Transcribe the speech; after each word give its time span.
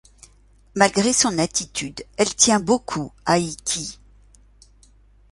Malgré 0.73 1.13
son 1.13 1.37
attitude, 1.37 2.03
elle 2.17 2.33
tient 2.35 2.59
beaucoup 2.59 3.11
à 3.23 3.37
Ikki. 3.37 3.99